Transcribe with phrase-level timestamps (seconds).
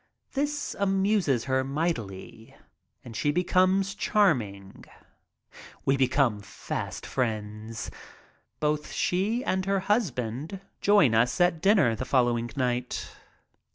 [0.33, 2.55] This amuses her mightily
[3.05, 4.83] and she becomes charming.
[5.85, 7.91] We become fast friends.
[8.59, 13.15] Both she and her husband join us at dinner the following night.